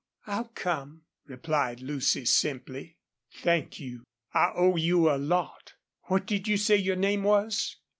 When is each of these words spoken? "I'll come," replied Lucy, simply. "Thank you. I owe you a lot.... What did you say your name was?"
"I'll 0.25 0.47
come," 0.55 1.03
replied 1.27 1.79
Lucy, 1.79 2.25
simply. 2.25 2.97
"Thank 3.33 3.79
you. 3.79 4.03
I 4.33 4.51
owe 4.55 4.75
you 4.75 5.11
a 5.11 5.17
lot.... 5.17 5.73
What 6.05 6.25
did 6.25 6.47
you 6.47 6.57
say 6.57 6.77
your 6.77 6.95
name 6.95 7.21
was?" 7.21 7.75